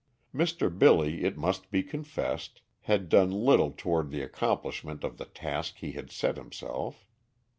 [0.33, 0.75] Mr.
[0.75, 5.91] Billy, it must be confessed, had done little toward the accomplishment of the task he
[5.91, 7.05] had set himself.